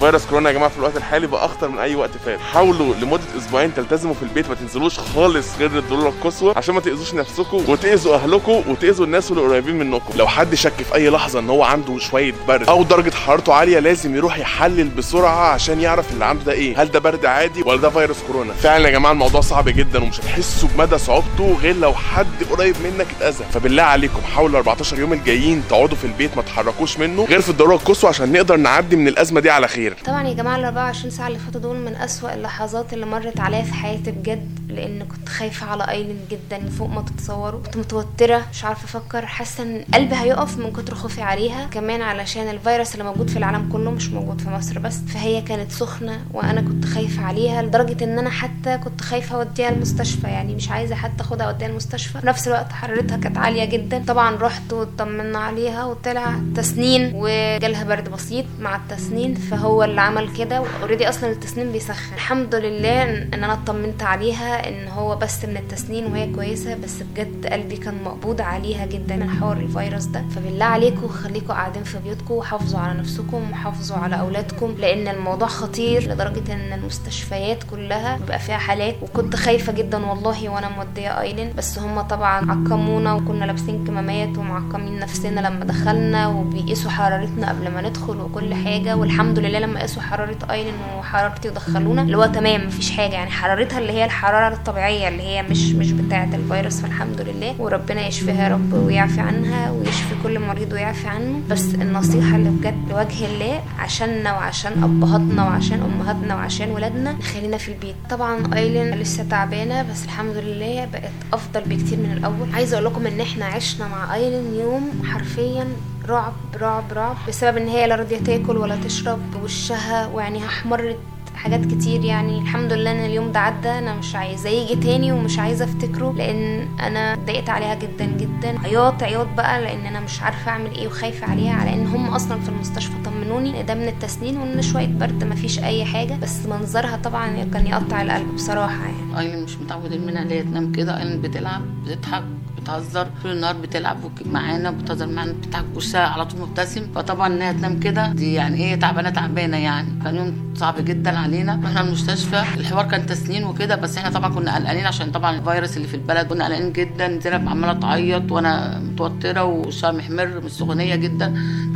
فيروس 0.00 0.26
كورونا 0.26 0.48
يا 0.50 0.54
جماعة 0.54 0.68
في 0.70 0.78
الوقت 0.78 0.96
الحالي 0.96 1.26
بقى 1.26 1.44
أخطر 1.44 1.68
من 1.68 1.78
أي 1.78 1.94
وقت 1.94 2.10
فات. 2.26 2.40
حاولوا 2.40 2.94
لمدة 2.94 3.22
أسبوعين 3.38 3.74
تلتزموا 3.74 4.14
في 4.14 4.22
البيت 4.22 4.48
ما 4.48 4.54
تنزلوش 4.54 4.98
خالص 4.98 5.46
غير 5.58 5.78
الضروره 5.78 6.08
القصوى 6.08 6.52
عشان 6.56 6.74
ما 6.74 6.80
تأذوش 6.80 7.14
نفسكم 7.14 7.64
وتأذوا 7.68 8.14
أهلكم 8.14 8.62
وتأذوا 8.68 9.06
الناس 9.06 9.30
اللي 9.30 9.42
قريبين 9.42 9.78
منكم. 9.78 10.12
لو 10.18 10.26
حد 10.26 10.54
شك 10.54 10.72
في 10.72 10.94
أي 10.94 11.10
لحظة 11.10 11.38
إن 11.38 11.50
هو 11.50 11.62
عنده 11.62 11.98
شوية 11.98 12.34
برد 12.48 12.68
أو 12.68 12.82
درجة 12.82 13.14
حرارته 13.14 13.54
عالية 13.54 13.78
لازم 13.78 14.16
يروح 14.16 14.38
يحلل 14.38 14.88
بسرعة 14.88 15.52
عشان 15.52 15.80
يعرف 15.80 16.12
اللي 16.12 16.24
عنده 16.24 16.44
ده 16.44 16.52
إيه. 16.52 16.82
هل 16.82 16.90
ده 16.90 16.98
برد 16.98 17.26
عادي 17.26 17.62
ولا 17.62 17.80
ده 17.80 17.90
فيروس 17.90 18.16
كورونا؟ 18.26 18.52
فعلا 18.52 18.88
يا 18.88 18.92
جماعة 18.92 19.12
الموضوع 19.12 19.40
صعب 19.40 19.68
جدا 19.68 20.02
ومش 20.02 20.20
هتحسوا 20.20 20.68
بمدى 20.74 20.98
صعوبته 20.98 21.58
غير 21.62 21.76
لو 21.76 21.94
حد 21.94 22.26
قريب 22.50 22.76
منك 22.84 23.06
اتأذى. 23.16 23.44
فبالله 23.52 23.82
عليكم 23.82 24.20
حاولوا 24.34 24.56
14 24.58 24.98
يوم 24.98 25.12
الجايين 25.12 25.62
تقعدوا 25.70 25.96
في 25.96 26.04
البيت 26.04 26.36
ما 26.36 26.42
تحركوش 26.42 26.98
منه 26.98 27.24
غير 27.24 27.40
في 27.40 27.48
الضروره 27.48 27.74
القصوى 27.74 28.10
عشان 28.10 28.32
نقدر 28.32 28.56
نعدي 28.56 28.96
من 28.96 29.08
الأزمة 29.08 29.40
دي 29.40 29.50
على 29.50 29.68
خير. 29.68 29.89
طبعا 30.06 30.28
يا 30.28 30.34
جماعة 30.34 30.56
ال 30.56 30.64
24 30.64 31.10
ساعة 31.10 31.28
اللي 31.28 31.38
فاتوا 31.38 31.60
دول 31.60 31.76
من 31.76 31.94
أسوأ 31.94 32.34
اللحظات 32.34 32.92
اللي 32.92 33.06
مرت 33.06 33.40
عليا 33.40 33.62
في 33.62 33.74
حياتي 33.74 34.10
بجد. 34.10 34.59
لأن 34.70 35.04
كنت 35.04 35.28
خايفة 35.28 35.66
على 35.66 35.90
ايلين 35.90 36.18
جدا 36.30 36.70
فوق 36.70 36.88
ما 36.88 37.02
تتصوروا. 37.02 37.60
كنت 37.62 37.76
متوترة 37.76 38.46
مش 38.52 38.64
عارفة 38.64 38.84
أفكر. 38.84 39.26
حاسة 39.26 39.62
إن 39.62 39.84
قلبي 39.94 40.14
هيقف 40.14 40.58
من 40.58 40.72
كتر 40.72 40.94
خوفي 40.94 41.22
عليها. 41.22 41.66
كمان 41.66 42.02
علشان 42.02 42.48
الفيروس 42.50 42.92
اللي 42.92 43.04
موجود 43.04 43.30
في 43.30 43.36
العالم 43.36 43.68
كله 43.72 43.90
مش 43.90 44.08
موجود 44.08 44.40
في 44.40 44.50
مصر 44.50 44.78
بس 44.78 44.98
فهي 45.08 45.42
كانت 45.42 45.72
سخنة 45.72 46.20
وأنا 46.34 46.60
كنت 46.60 46.84
خايفة 46.84 47.24
عليها 47.24 47.62
لدرجة 47.62 48.04
إن 48.04 48.18
أنا 48.18 48.30
حتى 48.30 48.78
كنت 48.78 49.00
خايفة 49.00 49.36
أوديها 49.36 49.68
المستشفى. 49.68 50.26
يعني 50.26 50.54
مش 50.54 50.70
عايزة 50.70 50.94
حتى 50.94 51.22
أخدها 51.22 51.46
أوديها 51.46 51.68
المستشفى. 51.68 52.20
في 52.20 52.26
نفس 52.26 52.48
الوقت 52.48 52.72
حرارتها 52.72 53.16
كانت 53.16 53.38
عالية 53.38 53.64
جدا. 53.64 54.04
طبعا 54.06 54.36
رحت 54.36 54.72
واطمنا 54.72 55.38
عليها 55.38 55.84
وطلع 55.84 56.40
تسنين 56.56 57.12
وجالها 57.14 57.84
برد 57.84 58.08
بسيط 58.08 58.44
مع 58.60 58.76
التسنين 58.76 59.34
فهو 59.34 59.84
اللي 59.84 60.00
عمل 60.00 60.36
كده. 60.36 60.62
already 60.82 61.08
أصلا 61.08 61.30
التسنين 61.30 61.72
بيسخن. 61.72 62.14
الحمد 62.14 62.54
لله 62.54 63.02
إن 63.02 63.44
أنا 63.44 63.52
اطمنت 63.52 64.02
عليها. 64.02 64.59
إن 64.68 64.88
هو 64.88 65.16
بس 65.16 65.44
من 65.44 65.56
التسنين 65.56 66.06
وهي 66.06 66.32
كويسة 66.32 66.74
بس 66.74 67.02
بجد 67.02 67.46
قلبي 67.46 67.76
كان 67.76 68.02
مقبوض 68.04 68.40
عليها 68.40 68.86
جدا 68.86 69.16
من 69.16 69.30
حوار 69.30 69.56
الفيروس 69.56 70.04
ده. 70.04 70.24
فبالله 70.36 70.64
عليكم 70.64 71.08
خليكم 71.08 71.46
قاعدين 71.52 71.84
في 71.84 71.98
بيوتكم 71.98 72.34
وحافظوا 72.34 72.80
على 72.80 72.98
نفسكم 72.98 73.50
وحافظوا 73.52 73.96
على 73.96 74.20
أولادكم 74.20 74.74
لأن 74.78 75.08
الموضوع 75.08 75.48
خطير 75.48 76.02
لدرجة 76.12 76.52
إن 76.54 76.72
المستشفيات 76.72 77.62
كلها 77.70 78.16
بيبقى 78.16 78.38
فيها 78.38 78.58
حالات. 78.58 78.94
وكنت 79.02 79.36
خايفة 79.36 79.72
جدا 79.72 80.06
والله 80.06 80.48
وأنا 80.48 80.68
مودية 80.68 81.20
أيلين 81.20 81.52
بس 81.56 81.78
هم 81.78 82.00
طبعا 82.00 82.50
عقمونا 82.50 83.14
وكنا 83.14 83.44
لابسين 83.44 83.84
كمامات 83.86 84.38
ومعقمين 84.38 84.98
نفسنا 84.98 85.40
لما 85.40 85.64
دخلنا 85.64 86.28
وبيقيسوا 86.28 86.90
حرارتنا 86.90 87.48
قبل 87.48 87.70
ما 87.70 87.80
ندخل 87.88 88.20
وكل 88.20 88.54
حاجة. 88.54 88.96
والحمد 88.96 89.38
لله 89.38 89.58
لما 89.58 89.80
قاسوا 89.80 90.02
حرارة 90.02 90.38
أيلين 90.50 90.74
وحرارتي 90.98 91.48
ودخلونا 91.48 92.02
اللي 92.02 92.16
هو 92.16 92.24
تمام 92.26 92.66
مفيش 92.66 92.90
حاجة. 92.90 93.12
يعني 93.12 93.30
حرارتها 93.30 93.78
اللي 93.78 93.92
هي 93.92 94.04
الحرارة 94.04 94.49
الطبيعية 94.52 95.08
اللي 95.08 95.22
هي 95.22 95.42
مش 95.42 95.72
مش 95.72 95.92
بتاعة 95.92 96.28
الفيروس 96.34 96.80
فالحمد 96.80 97.20
لله. 97.20 97.54
وربنا 97.58 98.06
يشفيها 98.06 98.44
يا 98.44 98.48
رب 98.54 98.72
ويعفي 98.72 99.20
عنها 99.20 99.70
ويشفي 99.70 100.14
كل 100.22 100.38
مريض 100.38 100.72
ويعفي 100.72 101.08
عنه. 101.08 101.40
بس 101.50 101.74
النصيحة 101.74 102.36
اللي 102.36 102.50
بجد 102.50 102.88
لوجه 102.90 103.26
الله 103.26 103.60
عشاننا 103.78 104.32
وعشان 104.32 104.72
أبهاتنا 104.82 105.44
وعشان 105.44 105.80
أمهاتنا 105.82 106.34
وعشان 106.34 106.70
ولادنا 106.70 107.12
نخلينا 107.12 107.56
في 107.58 107.72
البيت. 107.72 107.96
طبعا 108.10 108.54
أيلين 108.54 108.90
لسه 108.94 109.24
تعبانة 109.30 109.82
بس 109.82 110.04
الحمد 110.04 110.36
لله 110.36 110.88
بقت 110.92 111.12
أفضل 111.32 111.60
بكتير 111.60 111.98
من 111.98 112.12
الأول. 112.16 112.54
عايزة 112.54 112.74
أقول 112.78 112.86
لكم 112.86 113.06
إن 113.06 113.20
إحنا 113.20 113.44
عشنا 113.44 113.88
مع 113.88 114.14
أيلين 114.14 114.54
يوم 114.60 115.02
حرفيا 115.12 115.68
رعب 116.08 116.32
رعب 116.60 116.92
رعب 116.92 117.16
بسبب 117.28 117.56
إن 117.56 117.68
هي 117.68 117.86
لا 117.86 117.94
راضية 117.94 118.18
تاكل 118.18 118.56
ولا 118.56 118.76
تشرب 118.76 119.18
وشها 119.42 120.06
وعينيها 120.06 120.46
احمرت. 120.46 120.98
حاجات 121.42 121.64
كتير 121.66 122.04
يعني. 122.04 122.38
الحمد 122.38 122.72
لله 122.72 122.90
إن 122.92 123.04
اليوم 123.04 123.32
ده 123.32 123.40
عدى 123.40 123.68
أنا 123.68 123.94
مش 123.94 124.14
عايزه 124.16 124.48
يجي 124.50 124.76
تاني 124.76 125.12
ومش 125.12 125.38
عايزة 125.38 125.64
أفتكره 125.64 126.12
لأن 126.12 126.68
أنا 126.80 127.12
اتضايقت 127.14 127.48
عليها 127.50 127.74
جدا 127.74 128.04
جدا. 128.04 128.58
عياط 128.64 129.02
عياط 129.02 129.26
بقى 129.36 129.60
لأن 129.62 129.86
أنا 129.86 130.00
مش 130.00 130.22
عارفة 130.22 130.50
أعمل 130.50 130.70
إيه 130.70 130.86
وخايفة 130.86 131.26
عليها 131.30 131.52
على 131.52 131.74
إن 131.74 131.86
هم 131.86 132.06
أصلا 132.08 132.40
في 132.40 132.48
المستشفى 132.48 132.92
طمنوني 133.04 133.62
ده 133.62 133.74
من 133.74 133.88
التسنين 133.88 134.36
وإن 134.38 134.62
شوية 134.62 134.86
برد 134.86 135.24
مفيش 135.24 135.58
أي 135.58 135.84
حاجة. 135.84 136.14
بس 136.22 136.46
منظرها 136.46 136.96
طبعا 136.96 137.44
كان 137.52 137.66
يقطع 137.66 138.02
القلب 138.02 138.34
بصراحة 138.34 138.84
يعني. 138.84 139.18
ايلين 139.18 139.44
مش 139.44 139.56
متعودين 139.56 140.06
منها 140.06 140.22
اللي 140.22 140.34
هي 140.34 140.42
تنام 140.42 140.72
كده 140.72 140.98
ايلين 141.02 141.20
بتلعب 141.20 141.62
بتضحك. 141.84 142.24
بتهزر 142.70 143.06
طول 143.22 143.32
النهار 143.32 143.56
بتلعب 143.56 143.96
معانا 144.26 144.70
بتهزر 144.70 145.06
معانا 145.06 145.32
بتضحك 145.32 145.64
وشها 145.76 146.06
على 146.06 146.24
طول 146.26 146.40
مبتسم. 146.40 146.92
فطبعا 146.94 147.26
إنها 147.26 147.52
تنام 147.52 147.80
كده 147.80 148.12
دي 148.12 148.34
يعني 148.34 148.56
إيه 148.56 148.74
تعبانة 148.74 149.10
تعبانة 149.10 149.56
يعني. 149.56 149.88
كان 150.04 150.16
يوم 150.16 150.54
صعب 150.54 150.84
جدا 150.84 151.18
علينا. 151.18 151.60
رحنا 151.64 151.80
المستشفى 151.80 152.42
الحوار 152.56 152.88
كان 152.88 153.06
تسنين 153.06 153.44
وكده 153.44 153.76
بس 153.76 153.96
إحنا 153.98 154.10
طبعا 154.10 154.34
كنا 154.34 154.54
قلقانين 154.54 154.86
عشان 154.86 155.10
طبعا 155.10 155.38
الفيروس 155.38 155.76
اللي 155.76 155.88
في 155.88 155.94
البلد 155.94 156.26
كنا 156.26 156.44
قلقانين 156.44 156.72
جدا. 156.72 157.20
زينب 157.20 157.48
عمالة 157.48 157.72
تعيط 157.72 158.32
وأنا 158.32 158.78
متوترة 158.78 159.44
وشها 159.44 159.92
محمر 159.92 160.26
من 160.26 160.46
السخونيه 160.46 160.94
جدا. 160.96 161.26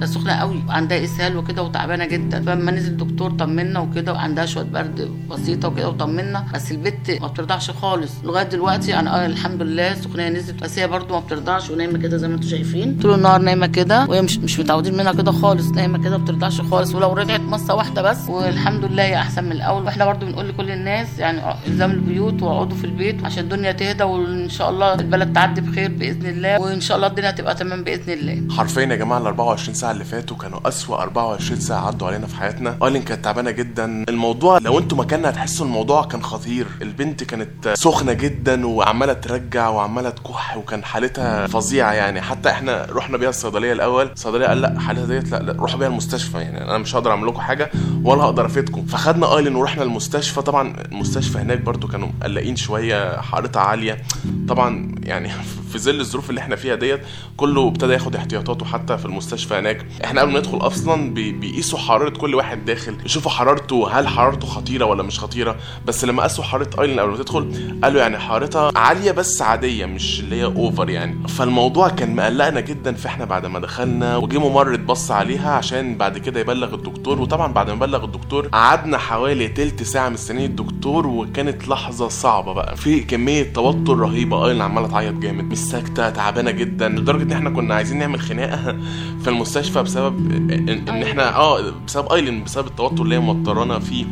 كانت 0.01 0.05
سخنة 0.05 0.33
قوي 0.33 0.63
عندها 0.69 1.05
إسهال 1.05 1.37
وكده 1.37 1.63
وتعبانة 1.63 2.05
جدا. 2.07 2.43
فلما 2.43 2.71
نزل 2.71 2.93
الدكتور 2.93 3.31
طمنا 3.31 3.81
وكده 3.81 4.13
وعندها 4.13 4.47
شوية 4.47 4.65
برد 4.65 5.11
بسيطة 5.31 5.69
وكده 5.69 5.89
وطمنا. 5.89 6.45
بس 6.55 6.73
البت 6.73 7.19
ما 7.21 7.27
بترضعش 7.27 7.71
خالص. 7.71 8.13
لغاية 8.25 8.45
دلوقتي 8.45 8.99
أنا 8.99 9.27
الحمد 9.27 9.63
لله 9.63 9.93
السخونيه 9.93 10.29
نزلت. 10.29 10.63
بس 10.63 10.79
هي 10.85 10.89
برده 10.89 11.15
ما 11.15 11.21
بترضعش 11.21 11.71
ونايمة 11.71 11.99
كده 11.99 12.17
زي 12.17 12.29
ما 12.29 12.35
أنتم 12.35 12.49
شايفين. 12.49 12.99
طول 13.03 13.15
النهار 13.15 13.41
نايمة 13.41 13.67
كده 13.67 14.07
وهي 14.09 14.23
مش 14.23 14.39
مش 14.39 14.59
متعودين 14.61 14.97
منها 14.97 15.13
كده 15.13 15.33
خالص 15.33 15.69
نايمة 15.69 15.99
كده 16.05 16.19
ما 16.19 16.25
بترضعش 16.25 16.61
خالص. 16.61 16.95
ولو 16.95 17.13
رجعت 17.13 17.41
مصة 17.41 17.75
واحدة 17.75 18.03
بس 18.03 18.29
والحمد 18.29 18.85
لله 18.85 19.03
هي 19.03 19.17
أحسن 19.17 19.45
من 19.45 19.53
الأول. 19.53 19.83
وإحنا 19.85 20.05
برده 20.05 20.27
بنقول 20.27 20.49
لكل 20.49 20.71
الناس 20.71 21.19
يعني 21.19 21.41
الزام 21.67 21.91
البيوت 21.91 22.43
واقعدوا 22.43 22.77
في 22.77 22.85
البيت 22.85 23.25
عشان 23.25 23.45
الدنيا 23.45 23.73
تهدى 23.73 24.05
وإن 24.05 24.49
شاء 24.49 24.71
الله 24.71 24.95
البلد 24.95 25.33
تعدي 25.33 25.61
بخير 25.75 25.91
بإذن 25.91 26.27
الله 26.27 26.61
وإن 26.61 26.81
شاء 26.81 26.97
الله 26.97 27.07
الدنيا 27.07 27.31
تبقى 27.31 27.55
تمام 27.55 27.85
بإذن 27.85 28.13
الله. 28.13 28.55
حرفيا 28.57 28.83
يا 28.83 28.97
جماعة 28.97 29.19
ال 29.19 29.27
24 29.27 29.75
ساعة 29.75 29.91
اللي 29.91 30.05
فاتوا 30.05 30.37
كانوا 30.37 30.69
أسوأ 30.69 30.97
24 31.03 31.61
ساعة 31.61 31.87
عدوا 31.87 32.09
علينا 32.09 32.27
في 32.27 32.37
حياتنا. 32.37 32.77
ايلين 32.85 33.03
كانت 33.03 33.25
تعبانة 33.25 33.51
جدا. 33.51 34.05
الموضوع 34.09 34.59
لو 34.59 34.79
أنتوا 34.79 34.99
مكاننا 34.99 35.31
هتحسوا 35.31 35.67
الموضوع 35.67 36.05
كان 36.05 36.23
خطير. 36.23 36.67
البنت 36.83 37.25
كانت 37.25 37.69
سخنة 37.75 38.13
جدا 38.13 38.67
وعمالة 38.67 39.13
ترجع 39.13 39.69
وعمالة 39.69 40.11
تكح 40.11 40.57
وكان 40.57 40.85
حالتها 40.85 41.47
فظيعة 41.47 41.93
يعني. 41.93 42.21
حتى 42.21 42.51
إحنا 42.51 42.87
رحنا 42.91 43.19
بيها 43.19 43.29
الصيدلية 43.29 43.73
الأول. 43.73 44.07
الصيدلية 44.07 44.47
قال 44.47 44.61
لا 44.61 44.81
حالتها 44.81 45.07
ديت 45.07 45.31
لا, 45.31 45.37
لا 45.37 45.53
روحوا 45.53 45.79
بيها 45.79 45.89
المستشفى 45.89 46.39
يعني. 46.39 46.65
أنا 46.65 46.79
مش 46.79 46.95
هقدر 46.97 47.11
أعمل 47.11 47.27
لكم 47.29 47.41
حاجة 47.41 47.71
ولا 48.05 48.23
هقدر 48.23 48.47
أفيدكم. 48.47 48.87
فخدنا 48.87 49.37
آيلين 49.37 49.55
ورحنا 49.55 49.83
المستشفى. 49.83 50.43
طبعا 50.43 50.75
المستشفى 50.93 51.39
هناك 51.39 51.61
برضو 51.61 51.89
كانوا 51.89 52.09
مقلقين 52.21 52.57
شوية 52.57 53.21
حرارتها 53.21 53.63
عالية. 53.63 54.03
طبعا 54.49 54.95
يعني 55.03 55.31
في 55.75 55.81
ظل 55.81 56.01
الظروف 56.01 56.31
اللي 56.31 56.41
إحنا 56.41 56.57
فيها 56.57 56.75
ديت 56.75 57.01
كله 57.37 57.69
ابتدى 57.69 57.93
ياخد 57.93 58.17
احتياطاته 58.17 58.67
حتى 58.67 58.99
في 58.99 59.05
المستشفى 59.05 59.55
هناك. 59.55 59.87
إحنا 60.05 60.21
قبل 60.21 60.33
ما 60.33 60.39
ندخل 60.39 60.57
أصلا 60.59 61.15
بي- 61.15 61.33
بيقيسوا 61.33 61.79
حرارة 61.79 62.11
كل 62.11 62.35
واحد 62.35 62.65
داخل. 62.65 62.97
يشوفوا 63.05 63.31
حرارته 63.31 63.89
هل 63.99 64.09
حرارته 64.09 64.47
خطيرة 64.47 64.85
ولا 64.85 65.03
مش 65.03 65.21
خطيرة. 65.21 65.57
بس 65.87 66.05
لما 66.05 66.23
قاسوا 66.23 66.45
حرارة 66.45 66.81
ايلين 66.83 67.01
قبل 67.01 67.11
ما 67.11 67.17
تدخل 67.17 67.77
قالوا 67.85 68.01
يعني 68.01 68.19
حرارتها 68.19 68.71
عالية 68.79 69.13
بس 69.13 69.43
عادية 69.43 69.87
مش 69.87 70.21
اللي 70.21 70.37
هي 70.37 70.45
over 70.45 70.91
يعني. 70.91 71.29
فالموضوع 71.29 71.89
كان 71.89 72.17
مقلقنا 72.17 72.61
جدا 72.61 72.95
فاحنا 72.95 73.25
بعد 73.25 73.47
ما 73.47 73.59
دخلنا. 73.59 74.17
وجه 74.17 74.39
ممرض 74.39 74.79
بص 74.81 75.11
عليها 75.11 75.51
عشان 75.51 75.97
بعد 75.97 76.19
كده 76.19 76.41
يبلغ 76.41 76.75
الدكتور. 76.75 77.21
وطبعا 77.21 77.53
بعد 77.53 77.71
ما 77.71 77.77
بلغ 77.77 78.05
الدكتور 78.05 78.47
قعدنا 78.49 78.99
حوالي 78.99 79.49
تلت 79.49 79.83
ساعة 79.83 80.09
مستنيين 80.09 80.51
الدكتور. 80.51 81.07
وكانت 81.07 81.69
لحظة 81.69 82.09
صعبة 82.09 82.53
بقى. 82.53 82.77
في 82.77 83.01
كمية 83.01 83.53
توتر 83.53 83.97
رهيبة. 83.99 84.47
ايلين 84.49 84.63
عمالة 84.63 84.87
تعيط 84.89 85.15
جامد. 85.15 85.49
مش 85.65 85.71
ساكتة 85.71 86.11
تعبانة 86.11 86.51
جدا 86.51 86.89
لدرجة 86.89 87.23
إن 87.23 87.33
إحنا 87.33 87.51
كنا 87.51 87.75
عايزين 87.75 87.99
نعمل 87.99 88.21
خناقة 88.21 88.77
في 89.23 89.29
المستشفى 89.29 89.83
بسبب 89.83 90.33
إن, 90.33 90.89
إن 90.89 91.03
إحنا 91.03 91.37
آه 91.37 91.73
بسبب 91.87 92.13
ايلين 92.13 92.45
بسبب 92.45 92.67
التوتر 92.67 93.03
اللي 93.03 93.15
هي 93.15 93.19
موترانا 93.21 93.79
فيه 93.79 94.05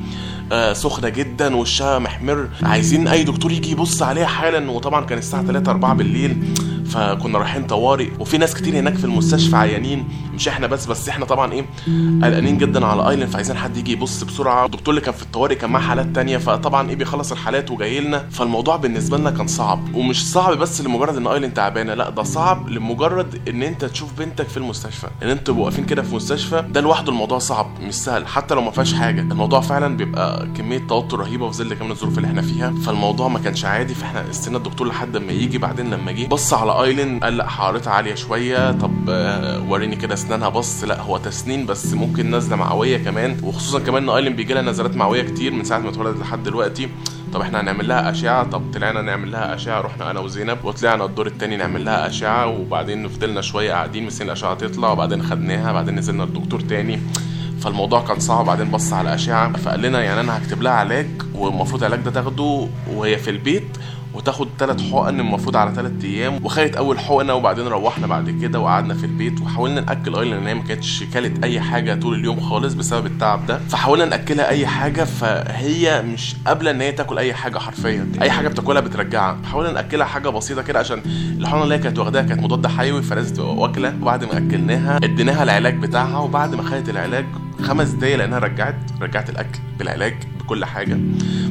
آه 0.52 0.72
سخنة 0.72 1.08
جدا 1.08 1.56
وشها 1.56 1.98
محمر. 1.98 2.48
عايزين 2.62 3.08
أي 3.08 3.24
دكتور 3.24 3.52
يجي 3.52 3.70
يبص 3.70 4.02
عليها 4.02 4.26
حالا 4.26 4.70
وطبعا 4.70 5.04
كان 5.04 5.18
الساعة 5.18 5.44
3 5.46 5.70
4 5.70 5.94
بالليل 5.94 6.36
فكنا 6.86 7.38
رايحين 7.38 7.66
طوارئ. 7.66 8.08
وفي 8.20 8.38
ناس 8.38 8.54
كتير 8.54 8.78
هناك 8.78 8.94
في 8.94 9.04
المستشفى 9.04 9.56
عيانين. 9.56 10.08
مش 10.34 10.48
إحنا 10.48 10.66
بس 10.66 10.86
بس 10.86 11.08
إحنا 11.08 11.24
طبعا 11.24 11.52
إيه 11.52 11.64
قلقانين 12.22 12.58
جدا 12.58 12.86
على 12.86 13.10
ايلين 13.10 13.26
فعايزين 13.26 13.56
حد 13.56 13.76
يجي 13.76 13.92
يبص 13.92 14.22
بسرعة. 14.24 14.66
الدكتور 14.66 14.94
اللي 14.94 15.04
كان 15.04 15.14
في 15.14 15.22
الطوارئ 15.22 15.54
كان 15.54 15.70
معاه 15.70 15.82
حالات 15.82 16.06
تانية 16.14 16.38
فطبعا 16.38 16.90
إيه 16.90 16.96
بيخلص 16.96 17.32
الحالات 17.32 17.70
وجاي 17.70 18.00
لنا. 18.00 18.28
فالموضوع 18.30 18.76
بالنسبة 18.76 19.18
لنا 19.18 19.30
كان 19.30 19.46
صعب. 19.46 19.94
ومش 19.94 20.30
صعب 20.30 20.58
بس 20.58 20.80
لمجرد 20.80 21.16
إن 21.16 21.26
ايلين 21.26 21.54
تعبانة 21.54 21.94
لا 21.94 22.10
ده 22.10 22.22
صعب 22.22 22.68
لمجرد 22.68 23.48
إن 23.48 23.62
أنت 23.62 23.84
تشوف 23.84 24.12
بنتك 24.18 24.48
في 24.48 24.56
المستشفى 24.56 25.06
إن 25.22 25.44
تبقوا 25.44 25.64
واقفين 25.64 25.84
كده 25.84 26.02
في 26.02 26.14
مستشفى. 26.14 26.64
ده 26.70 26.80
لوحده 26.80 27.12
الموضوع 27.12 27.38
صعب 27.38 27.66
مش 27.80 27.94
سهل. 27.94 28.26
حتى 28.26 28.54
لو 28.54 28.60
ما 28.60 28.70
فيهاش 28.70 28.94
حاجة. 28.94 29.20
الموضوع 29.20 29.60
فعلا 29.60 29.96
بيبقى 29.96 30.46
كمية 30.56 30.78
توتر 30.88 31.20
رهيبة 31.20 31.50
في 31.50 31.56
ظل 31.56 31.74
كمان 31.74 31.90
الظروف 31.90 32.16
اللي 32.18 32.28
إحنا 32.28 32.42
فيها. 32.42 32.74
فالموضوع 32.86 33.28
ما 33.28 33.38
كانش 33.38 33.64
عادي. 33.64 33.94
فاحنا 33.94 34.30
استنى 34.30 34.56
الدكتور 34.56 34.86
لحد 34.88 35.16
ما 35.16 35.32
يجي 35.32 35.58
بعدين 35.58 35.90
لما 35.90 36.12
جه 36.12 36.26
بص 36.26 36.54
على 36.54 36.82
ايلين 36.84 37.20
قال 37.20 37.36
لا 37.36 37.48
حرارتها 37.48 37.92
عالية 37.92 38.14
شوية. 38.14 38.72
طب 38.72 38.92
آه، 39.08 39.62
وريني 39.68 39.96
كده 39.96 40.14
اسنانها 40.22 40.48
بص 40.48 40.84
لا 40.84 41.00
هو 41.00 41.18
تسنين 41.18 41.66
بس 41.66 41.92
ممكن 41.94 42.34
نزله 42.34 42.56
معويه 42.56 42.98
كمان. 42.98 43.36
وخصوصا 43.42 43.78
كمان 43.78 44.02
إن 44.02 44.16
أيلين 44.16 44.36
بيجي 44.36 44.54
لها 44.54 44.62
نزلات 44.62 44.96
معويه 44.96 45.22
كتير 45.22 45.52
من 45.52 45.64
ساعة 45.64 45.78
ما 45.78 45.88
اتولدت 45.88 46.20
لحد 46.20 46.42
دلوقتي. 46.42 46.88
طب 47.32 47.40
إحنا 47.40 47.60
هنعمل 47.60 47.88
لها 47.88 48.10
أشعة؟ 48.10 48.50
طب 48.50 48.62
طلعنا 48.74 49.02
نعمل 49.02 49.32
لها 49.32 49.54
أشعة 49.54 49.80
رحنا 49.80 50.10
أنا 50.10 50.20
وزينب 50.20 50.64
وطلعنا 50.64 51.04
الدور 51.04 51.26
التاني 51.26 51.56
نعمل 51.56 51.84
لها 51.84 52.06
أشعة 52.06 52.46
وبعدين 52.46 53.08
فضلنا 53.08 53.40
شوية 53.40 53.72
قاعدين 53.72 54.06
مستنيين 54.06 54.30
الأشعة 54.30 54.54
تطلع 54.54 54.90
وبعدين 54.92 55.22
خدناها 55.22 55.72
بعدين 55.72 55.94
نزلنا 55.94 56.22
لدكتور 56.22 56.60
تاني. 56.60 57.00
فالموضوع 57.60 58.00
كان 58.00 58.20
صعب 58.20 58.44
بعدين 58.44 58.70
بص 58.70 58.92
على 58.92 59.14
أشعة. 59.14 59.52
فقال 59.52 59.82
لنا 59.82 60.02
يعني 60.02 60.20
أنا 60.20 60.38
هكتب 60.38 60.62
لها 60.62 60.72
علاج 60.72 61.08
والمفروض 61.34 61.84
العلاج 61.84 62.04
ده 62.04 62.10
تاخده 62.10 62.68
وهي 62.94 63.18
في 63.18 63.30
البيت 63.30 63.66
وتاخد 64.14 64.48
ثلاث 64.58 64.90
حقن 64.92 65.20
المفروض 65.20 65.56
على 65.56 65.74
ثلاث 65.74 66.04
أيام 66.04 66.44
وخدت 66.44 66.76
أول 66.76 66.98
حقنة 66.98 67.34
وبعدين 67.34 67.66
روحنا 67.66 68.06
بعد 68.06 68.30
كده 68.42 68.60
وقعدنا 68.60 68.94
في 68.94 69.04
البيت 69.04 69.40
وحاولنا 69.40 69.80
نأكل 69.80 70.14
ايلين 70.16 70.34
لأن 70.34 70.46
هي 70.46 70.54
ما 70.54 70.62
كانتش 70.62 71.04
كلت 71.14 71.44
أي 71.44 71.60
حاجة 71.60 71.94
طول 71.94 72.14
اليوم 72.18 72.40
خالص 72.40 72.74
بسبب 72.74 73.06
التعب 73.06 73.46
ده. 73.46 73.58
فحاولنا 73.58 74.04
نأكلها 74.04 74.48
أي 74.48 74.66
حاجة 74.66 75.04
فهي 75.04 76.02
مش 76.02 76.34
قابلة 76.46 76.70
إن 76.70 76.80
هي 76.80 76.92
تاكل 76.92 77.18
أي 77.18 77.34
حاجة 77.34 77.58
حرفيا. 77.58 78.12
أي 78.22 78.30
حاجة 78.30 78.48
بتاكلها 78.48 78.80
بترجعها. 78.80 79.38
حاولنا 79.50 79.72
نأكلها 79.72 80.06
حاجة 80.06 80.28
بسيطة 80.28 80.62
كده 80.62 80.78
عشان 80.78 81.02
الحقنة 81.38 81.62
اللي 81.62 81.74
هي 81.74 81.78
كانت 81.78 81.98
واخداها 81.98 82.22
كانت 82.22 82.42
مضاد 82.42 82.66
حيوي 82.66 83.02
فلازم 83.02 83.34
تبقى 83.34 83.54
واكلة. 83.54 83.94
وبعد 84.02 84.24
ما 84.24 84.32
أكلناها 84.38 84.96
اديناها 84.96 85.42
العلاج 85.42 85.74
بتاعها 85.78 86.18
وبعد 86.18 86.54
ما 86.54 86.62
خدت 86.62 86.88
العلاج 86.88 87.26
خمس 87.62 87.88
دقايق 87.88 88.16
لأنها 88.16 88.38
رجعت 88.38 88.76
رجعت 89.00 89.30
الأكل 89.30 89.58
بالعلاج. 89.78 90.14
بكل 90.42 90.64
حاجة 90.64 90.94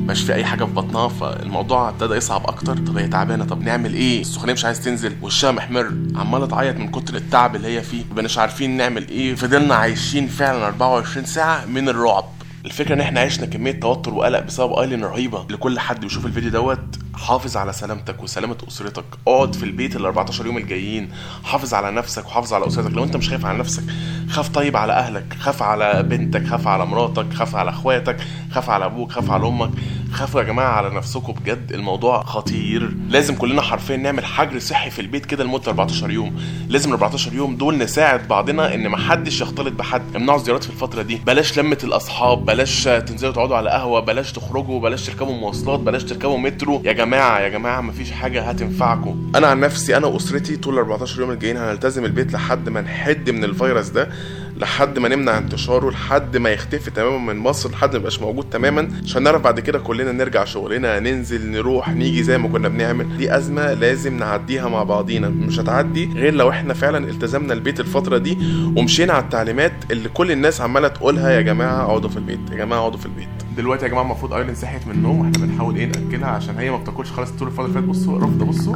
مش 0.08 0.22
في 0.24 0.34
أي 0.34 0.46
حاجة 0.46 0.64
في 0.66 0.72
بطنها 0.72 1.08
فالموضوع 1.08 1.90
ابتدى 1.90 2.14
يصعب 2.14 2.44
أكتر 2.48 2.78
طب 2.78 2.98
هي 2.98 3.08
تعبانة 3.08 3.46
طب 3.46 3.62
نعمل 3.62 3.94
إيه؟ 3.94 4.22
السخونية 4.22 4.54
مش 4.54 4.66
عايز 4.66 4.82
تنزل 4.82 5.16
وشها 5.22 5.52
محمر 5.52 5.92
عمالة 6.16 6.46
تعيط 6.46 6.76
من 6.78 6.92
كتر 6.92 7.16
التعب 7.16 7.56
اللي 7.56 7.68
هي 7.78 7.82
فيه 7.82 8.04
مبقناش 8.12 8.38
عارفين 8.38 8.78
نعمل 8.78 9.08
إيه 9.10 9.36
فضلنا 9.36 9.76
عايشين 9.76 10.28
فعلا 10.28 10.66
24 10.68 11.26
ساعة 11.26 11.66
من 11.66 11.90
الرعب. 11.90 12.26
الفكرة 12.66 12.94
إن 12.96 13.00
إحنا 13.02 13.20
عشنا 13.20 13.46
كمية 13.46 13.72
توتر 13.80 14.14
وقلق 14.14 14.40
بسبب 14.40 14.74
أيلين 14.74 15.04
رهيبة 15.04 15.46
لكل 15.50 15.80
حد 15.80 16.00
بيشوف 16.02 16.26
الفيديو 16.26 16.50
دوت. 16.52 16.80
حافظ 17.22 17.58
على 17.58 17.74
سلامتك 17.74 18.24
وسلامة 18.24 18.58
أسرتك. 18.68 19.04
اقعد 19.28 19.56
في 19.56 19.64
البيت 19.64 19.96
ال 19.96 20.06
14 20.06 20.46
يوم 20.46 20.58
الجايين. 20.58 21.10
حافظ 21.44 21.74
على 21.74 21.92
نفسك 21.92 22.26
وحافظ 22.26 22.54
على 22.54 22.68
أسرتك. 22.68 22.92
لو 22.92 23.04
انت 23.04 23.16
مش 23.18 23.30
خايف 23.30 23.46
على 23.46 23.58
نفسك 23.58 23.84
خاف 24.30 24.50
طيب 24.50 24.78
على 24.78 24.94
أهلك 24.94 25.38
خاف 25.40 25.64
على 25.64 26.04
بنتك 26.04 26.48
خاف 26.48 26.68
على 26.68 26.86
مراتك 26.86 27.34
خاف 27.34 27.56
على 27.56 27.70
اخواتك 27.70 28.18
خاف 28.52 28.70
على 28.70 28.86
أبوك 28.86 29.12
خاف 29.12 29.32
على 29.32 29.48
أمك. 29.48 29.70
خافوا 30.12 30.42
يا 30.42 30.46
جماعة 30.46 30.68
على 30.72 30.90
نفسكم 30.90 31.34
بجد. 31.34 31.72
الموضوع 31.74 32.24
خطير. 32.24 32.94
لازم 33.10 33.36
كلنا 33.36 33.62
حرفيا 33.62 33.98
نعمل 33.98 34.26
حجر 34.26 34.60
صحي 34.60 34.90
في 34.90 35.02
البيت 35.02 35.26
كده 35.26 35.44
لمدة 35.44 35.68
14 35.68 36.12
يوم. 36.12 36.42
لازم 36.70 36.90
ال 36.90 36.94
14 36.94 37.34
يوم 37.34 37.56
دول 37.56 37.78
نساعد 37.78 38.28
بعضنا 38.28 38.74
إن 38.76 38.88
ما 38.88 38.98
حدش 38.98 39.42
يختلط 39.42 39.74
بحد. 39.74 40.16
امنعوا 40.16 40.40
الزيارات 40.40 40.64
في 40.64 40.70
الفترة 40.70 41.02
دي. 41.02 41.16
بلاش 41.16 41.60
لمة 41.60 41.78
الأصحاب. 41.84 42.46
بلاش 42.46 42.84
تنزلوا 42.84 43.34
تقعدوا 43.34 43.58
على 43.58 43.70
قهوة. 43.70 44.00
بلاش 44.00 44.32
تخرجوا. 44.32 44.80
بلاش 44.80 45.06
تركبوا 45.06 45.34
مواصلات. 45.34 45.80
بلاش 45.80 46.04
تركبوا 46.04 46.38
مترو. 46.38 46.82
يا 46.86 46.92
جماعة 46.92 47.11
يا 47.18 47.50
جماعة 47.50 47.82
مفيش 47.82 48.12
حاجة 48.12 48.42
هتنفعكم. 48.42 49.32
أنا 49.36 49.48
عن 49.48 49.60
نفسي 49.60 49.98
أنا 49.98 50.08
واسرتي 50.08 50.58
طول 50.58 50.74
ال 50.74 50.80
14 50.80 51.22
يوم 51.22 51.32
الجايين 51.32 51.58
هنلتزم 51.58 52.06
البيت 52.06 52.34
لحد 52.34 52.70
ما 52.70 52.82
نحد 52.82 53.30
من 53.30 53.44
الفيروس 53.44 53.90
ده 53.90 54.10
لحد 54.58 55.00
ما 55.00 55.10
نمنع 55.10 55.38
انتشاره 55.38 55.90
لحد 55.90 56.38
ما 56.38 56.50
يختفي 56.50 56.92
تماما 56.92 57.34
من 57.34 57.40
مصر 57.40 57.70
لحد 57.72 57.92
ما 57.92 57.98
يبقاش 57.98 58.20
موجود 58.22 58.50
تماما 58.50 58.88
عشان 59.04 59.24
نعرف 59.24 59.42
بعد 59.42 59.60
كده 59.60 59.80
كلنا 59.80 60.12
نرجع 60.12 60.46
شغلنا 60.46 61.00
ننزل 61.00 61.52
نروح 61.52 61.90
نيجي 61.90 62.24
زي 62.24 62.38
ما 62.38 62.48
كنا 62.48 62.68
بنعمل. 62.68 63.18
دي 63.18 63.36
أزمة 63.38 63.74
لازم 63.74 64.18
نعديها 64.18 64.70
مع 64.70 64.84
بعضينا. 64.84 65.30
مش 65.30 65.60
هتعدي 65.60 66.10
غير 66.16 66.34
لو 66.34 66.50
إحنا 66.50 66.74
فعلا 66.74 67.10
التزمنا 67.10 67.54
البيت 67.54 67.80
الفترة 67.80 68.18
دي 68.18 68.38
ومشينا 68.78 69.14
على 69.14 69.24
التعليمات 69.24 69.74
اللي 69.92 70.10
كل 70.10 70.32
الناس 70.32 70.62
عمالة 70.62 70.88
تقولها 70.88 71.30
يا 71.32 71.42
جماعة 71.42 71.82
اقعدوا 71.86 72.10
في 72.10 72.18
البيت 72.18 72.40
يا 72.52 72.56
جماعة 72.58 72.80
اقعدوا 72.80 73.00
في 73.00 73.06
البيت. 73.06 73.30
دلوقتي 73.58 73.86
يا 73.86 73.90
جماعة 73.90 74.04
المفروض 74.04 74.34
ايلين 74.34 74.56
صحيت 74.56 74.88
من 74.88 74.94
النوم 74.94 75.20
وإحنا 75.20 75.38
بنحاول 75.46 75.76
إيه 75.76 75.86
نأكلها 75.86 76.30
عشان 76.30 76.58
هي 76.58 76.72
ما 76.72 76.78
بتاكلش. 76.78 77.12
خالص 77.12 77.32
طول 77.32 77.48
الفترة 77.48 77.64
اللي 77.66 77.74
فاتت 77.74 77.88
بصوا 77.88 78.20
رافضة 78.20 78.46
بصوا. 78.46 78.76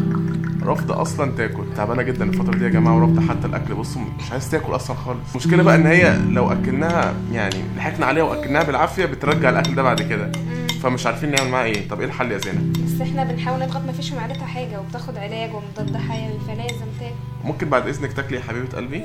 رافضة 0.64 1.02
أصلا 1.02 1.32
تاكل. 1.32 1.64
تعبانة 1.78 2.02
جدا 2.02 2.26
الفترة 2.26 2.58
دي 2.58 2.64
يا 2.64 2.70
جماعة 2.70 2.96
ورافضة 2.98 3.22
حتى 3.22 3.48
الأكل. 3.48 3.74
بصوا 3.74 4.02
مش 4.20 4.32
عايز 4.32 4.52
تاكل 4.52 4.76
أصلا 4.76 4.96
خالص. 4.96 5.20
المشكلة 5.32 5.64
بقى 5.64 5.76
إن 5.76 5.86
هي 5.86 6.18
لو 6.30 6.52
أكلناها 6.52 7.14
يعني 7.34 7.56
ضحكنا 7.76 8.06
عليها 8.06 8.24
وأكلناها 8.24 8.64
بالعافية 8.64 9.06
بترجع 9.06 9.50
الأكل 9.50 9.76
ده 9.76 9.84
بعد 9.84 10.02
كده. 10.02 10.32
فمش 10.86 11.06
عارفين 11.06 11.32
نعمل 11.32 11.50
معاها 11.52 11.66
إيه. 11.66 11.88
طب 11.88 12.00
إيه 12.00 12.08
الحل 12.08 12.32
يا 12.32 12.38
زينب؟ 12.38 12.74
بس 12.86 13.02
إحنا 13.02 13.24
بنحاول 13.24 13.60
نضغط 13.60 13.82
ما 13.86 13.92
فيش 13.92 14.10
في 14.10 14.16
معدتها 14.16 14.46
حاجة 14.46 14.80
وبتاخد 14.80 15.18
علاج 15.18 15.50
ومضاد 15.54 15.98
حيوي 15.98 16.40
فلازم 16.48 16.86
تاكل 17.00 17.14
ممكن 17.44 17.70
بعد 17.70 17.88
إذنك 17.88 18.14
تاكلي 18.14 18.38
يا 18.38 18.42
حبيبة 18.44 18.78
قلبي؟ 18.78 19.04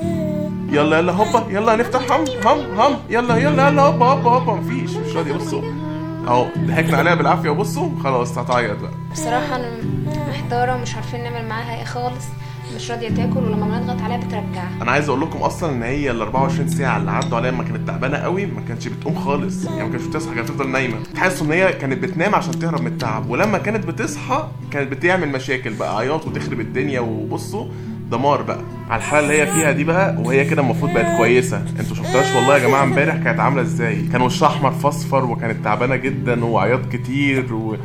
يلا 0.77 0.99
يلا 0.99 1.13
هوبا 1.13 1.53
يلا 1.53 1.77
نفتح 1.77 2.13
هم 2.13 2.25
هم 2.45 2.81
هم 2.81 2.97
يلا 3.11 3.37
يلا 3.37 3.69
يلا 3.69 3.83
هوبا 3.83 4.07
هوبا 4.07 4.31
هوبا. 4.31 4.53
مفيش 4.55 4.91
مش 4.97 5.17
راضيه 5.17 5.33
بصوا 5.33 5.63
أهو 6.27 6.47
ضحكنا 6.59 6.97
عليها 6.97 7.15
بالعافية. 7.15 7.51
وبصوا 7.51 7.91
خلاص 8.05 8.39
هتعيط 8.39 8.79
بقى. 8.79 8.93
بصراحة 9.13 9.57
أنا 9.57 9.71
محتارة 10.29 10.77
ومش 10.77 10.95
عارفين 10.95 11.23
نعمل 11.23 11.49
معاها 11.49 11.79
إيه 11.79 11.85
خالص. 11.85 12.25
مش 12.77 12.91
راضية 12.91 13.09
تاكل 13.09 13.37
ولما 13.39 13.67
بنضغط 13.79 14.01
عليها 14.03 14.17
بترجعها 14.17 14.83
أنا 14.83 14.91
عايز 14.91 15.09
أقول 15.09 15.21
لكم 15.21 15.39
أصلا 15.39 15.73
إن 15.73 15.83
هي 15.83 16.11
ال 16.11 16.21
24 16.21 16.69
ساعة 16.69 16.97
اللي 16.97 17.11
عدوا 17.11 17.39
عليها 17.39 17.51
لما 17.51 17.63
كانت 17.65 17.87
تعبانة 17.89 18.17
قوي 18.17 18.47
ما 18.47 18.61
كانتش 18.69 18.89
بتقوم 18.89 19.15
خالص. 19.15 19.65
يعني 19.65 19.83
ما 19.85 19.89
كانتش 19.89 20.07
بتصحى 20.07 20.35
كانت 20.35 20.49
تفضل 20.49 20.69
نايمة. 20.69 20.97
تحس 21.15 21.43
إن 21.43 21.53
هي 21.53 21.73
كانت 21.73 22.03
بتنام 22.03 22.35
عشان 22.35 22.59
تهرب 22.59 22.81
من 22.81 22.87
التعب. 22.87 23.31
ولما 23.31 23.59
كانت 23.59 23.87
بتصحى 23.87 24.49
كانت 24.71 24.93
بتعمل 24.93 25.29
مشاكل 25.29 25.75
بقى 25.75 25.97
عياط 25.99 26.27
وتخرب 26.27 26.61
الدنيا 26.61 27.01
وبصوا 27.01 27.67
دمار 28.11 28.43
بقى. 28.43 28.61
على 28.91 28.99
الحالة 28.99 29.27
اللي 29.27 29.43
هي 29.43 29.47
فيها 29.47 29.73
دي 29.73 29.85
بقى 29.85 30.17
وهي 30.25 30.45
كده 30.45 30.63
المفروض 30.63 30.93
بقت 30.93 31.17
كويسة. 31.17 31.65
أنتوا 31.81 31.97
شفتهاش 31.97 32.35
والله 32.37 32.59
يا 32.59 32.67
جماعة 32.69 32.83
امبارح 32.85 33.17
كانت 33.17 33.41
عاملة 33.41 33.63
إزاي؟ 33.63 34.03
كان 34.13 34.23
وشها 34.23 34.47
أحمر 34.49 34.71
فاصفر 34.71 35.25
وكانت 35.25 35.65
تعبانة 35.65 35.97
جدا 35.97 36.45
وعياط 36.45 36.81
كتير 36.93 37.55
و... 37.55 37.77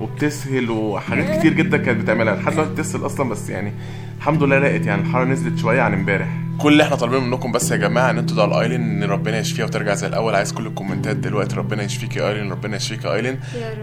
وبتسهل 0.00 0.70
وحاجات 0.70 1.38
كتير 1.38 1.52
جدا 1.52 1.76
كانت 1.76 2.00
بتعملها. 2.00 2.36
لحد 2.36 2.52
دلوقتي 2.52 2.70
بتسهل 2.72 3.06
أصلا 3.06 3.28
بس 3.28 3.50
يعني 3.50 3.72
الحمد 4.18 4.42
لله 4.42 4.58
لقت 4.58 4.86
يعني 4.86 5.02
الحرارة 5.02 5.24
نزلت 5.24 5.58
شوية 5.58 5.82
عن 5.82 5.92
امبارح. 5.94 6.43
كل 6.58 6.72
اللي 6.72 6.82
إحنا 6.82 6.96
طالبينه 6.96 7.20
منكم 7.24 7.52
بس 7.52 7.70
يا 7.70 7.76
جماعة 7.76 8.10
ان 8.10 8.18
أنتوا 8.18 8.36
تدعوا 8.36 8.50
لايلين 8.50 8.80
ان 8.80 9.10
ربنا 9.10 9.38
يشفيها 9.38 9.64
وترجع 9.64 9.94
زي 9.94 10.06
الأول. 10.06 10.34
عايز 10.34 10.52
كل 10.52 10.66
الكومنتات 10.66 11.16
دلوقتي 11.16 11.56
ربنا 11.56 11.82
يشفيك 11.82 12.16
يا 12.16 12.28
ايلين 12.28 12.52
ربنا 12.52 12.76
يشفيك 12.76 13.04
يا 13.04 13.14
ايلين. 13.14 13.38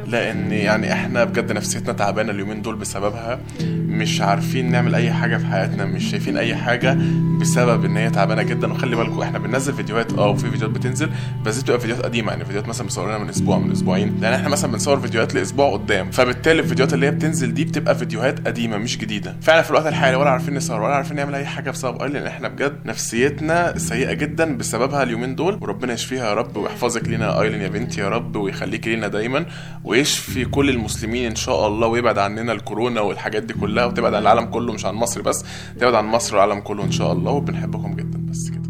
لأن 0.08 0.52
يعني 0.52 0.94
إحنا 0.94 1.24
بجد 1.24 1.52
نفسيتنا 1.52 1.94
تعبانة 1.94 2.32
اليومين 2.32 2.62
دول 2.62 2.76
بسببها. 2.76 3.40
مش 3.72 4.22
عارفين 4.22 4.72
نعمل 4.72 4.96
أي 4.96 5.12
حاجة 5.12 5.38
في 5.38 5.46
حياتنا 5.46 5.86
مش 5.86 6.12
شايفين 6.12 6.38
أي 6.38 6.56
حاجة 6.56 6.98
بسبب 7.42 7.86
إن 7.86 7.98
هي 7.98 8.10
تعبانة 8.10 8.42
جدا. 8.44 8.74
وخلي 8.74 8.96
بالكم 8.96 9.22
إحنا 9.22 9.40
بننزل 9.40 9.74
فيديوهات 9.74 10.14
آه 10.14 10.28
وفي 10.28 10.50
فيديوهات 10.52 10.76
بتنزل 10.76 11.10
بس 11.46 11.56
دي 11.56 11.62
بتبقى 11.62 11.80
فيديوهات 11.80 12.06
قديمة. 12.06 12.32
يعني 12.32 12.46
فيديوهات 12.46 12.68
مثلا 12.70 12.88
مصورينها 12.88 13.18
من 13.18 13.30
أسبوع 13.30 13.60
من 13.60 13.72
أسبوعين. 13.72 14.18
لأن 14.22 14.34
إحنا 14.34 14.50
مثلا 14.50 14.72
بنصور 14.72 15.00
فيديوهات 15.00 15.34
لأسبوع 15.36 15.74
قدام. 15.74 16.12
فبالتالي 16.12 16.60
الفيديوهات 16.60 16.94
اللي 16.94 17.06
هي 17.06 17.12
بتنزل 17.12 17.54
دي 17.54 17.66
بتبقى 17.66 17.96
فيديوهات 17.96 18.48
قديمة 18.48 18.78
مش 18.78 18.98
جديدة. 18.98 19.36
فعلا 19.42 19.62
في 19.62 19.70
الوقت 19.70 19.88
الحالي 19.88 20.16
ولا 20.16 20.30
عارفين 20.30 20.56
نصور 20.56 20.82
ولا 20.82 20.96
عارفين 20.96 21.18
نعمل 21.18 21.36
أي 21.36 21.46
حاجة 21.46 21.72
بسبب 21.72 22.02
أيلين. 22.02 22.28
إحنا 22.28 22.48
بجد 22.48 22.61
نفسيتنا 22.86 23.78
سيئة 23.78 24.14
جدا 24.14 24.58
بسببها 24.58 25.04
اليومين 25.04 25.36
دول. 25.36 25.58
وربنا 25.62 25.94
يشفيها 25.94 26.30
يا 26.30 26.34
رب 26.34 26.58
ويحفظك 26.58 27.08
لينا 27.08 27.42
أيلين 27.42 27.62
يا 27.62 27.68
بنتي 27.68 28.02
يا 28.02 28.10
رب 28.10 28.36
ويخليك 28.36 28.88
لينا 28.88 29.08
دايما 29.08 29.46
ويشفي 29.84 30.46
كل 30.46 30.70
المسلمين 30.70 31.26
إن 31.26 31.36
شاء 31.36 31.68
الله 31.68 31.88
ويبعد 31.88 32.18
عننا 32.18 32.52
الكورونا 32.52 33.02
والحاجات 33.02 33.44
دي 33.44 33.54
كلها 33.54 33.86
وتبعد 33.86 34.14
عن 34.14 34.22
العالم 34.22 34.46
كله 34.46 34.74
مش 34.74 34.86
عن 34.86 34.96
مصر 34.96 35.22
بس 35.22 35.46
تبعد 35.80 35.94
عن 35.94 36.06
مصر 36.06 36.36
والعالم 36.38 36.60
كله 36.62 36.84
إن 36.84 36.92
شاء 36.92 37.12
الله. 37.12 37.32
وبنحبكم 37.32 37.94
جدا 37.94 38.20
بس 38.30 38.50
كده. 38.50 38.61